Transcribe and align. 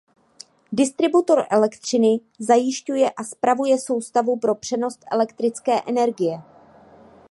Distributor 0.73 1.43
elektřiny 1.49 2.19
zajišťuje 2.39 3.11
a 3.11 3.23
spravuje 3.23 3.79
soustavu 3.79 4.37
pro 4.39 4.55
přenos 4.55 4.99
elektrické 5.11 5.81
energie. 5.89 6.41